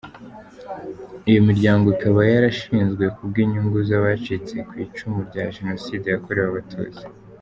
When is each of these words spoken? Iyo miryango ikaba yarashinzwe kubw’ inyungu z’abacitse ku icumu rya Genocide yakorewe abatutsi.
Iyo 1.29 1.39
miryango 1.47 1.85
ikaba 1.95 2.19
yarashinzwe 2.31 3.03
kubw’ 3.15 3.35
inyungu 3.43 3.77
z’abacitse 3.87 4.55
ku 4.67 4.73
icumu 4.85 5.19
rya 5.29 5.43
Genocide 5.55 6.07
yakorewe 6.09 6.47
abatutsi. 6.51 7.03